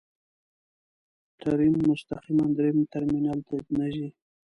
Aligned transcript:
ټرین 1.39 1.73
مستقیماً 1.89 2.45
درېیم 2.57 2.79
ټرمینل 2.91 3.39
ته 3.47 3.55
نه 3.77 3.85
ځي. 3.93 4.07